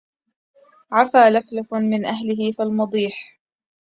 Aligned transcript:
عفا 0.91 1.29
لفلف 1.29 1.73
من 1.73 2.05
أهله 2.05 2.51
فالمضيح 2.51 3.39